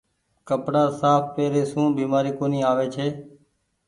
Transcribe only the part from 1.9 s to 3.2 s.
بيمآري ڪونيٚ آوي ڇي۔